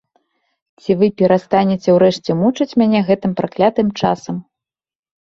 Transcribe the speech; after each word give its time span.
Ці 0.83 0.91
вы 1.01 1.07
перастанеце 1.21 1.89
ўрэшце 1.97 2.31
мучыць 2.39 2.77
мяне 2.83 3.01
гэтым 3.09 3.31
праклятым 3.41 3.87
часам? 4.05 4.35